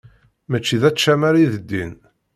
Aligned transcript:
Mačči 0.49 0.75
d 0.81 0.83
ačamar 0.89 1.35
i 1.37 1.45
d 1.53 1.55
ddin. 1.61 1.93